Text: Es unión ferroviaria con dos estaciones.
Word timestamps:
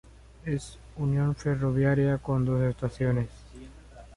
Es 0.45 0.79
unión 0.97 1.35
ferroviaria 1.35 2.17
con 2.17 2.43
dos 2.43 2.59
estaciones. 2.63 3.29